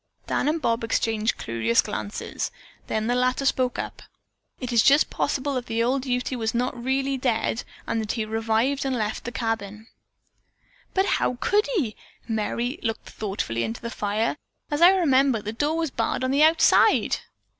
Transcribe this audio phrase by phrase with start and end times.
[0.25, 2.49] Dan and Bob exchanged curious glances.
[2.87, 4.01] Then the latter spoke up:
[4.59, 8.25] "It is just possible that the old Ute was not really dead and that he
[8.25, 9.85] revived and left the cabin."
[10.95, 11.95] "But how could he?"
[12.27, 14.37] Merry looked thoughtfully into the fire.
[14.71, 17.17] "As I remember, the door was barred on the outside."